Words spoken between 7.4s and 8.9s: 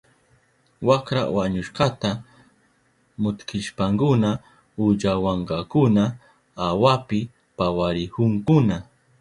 pawarihunkuna.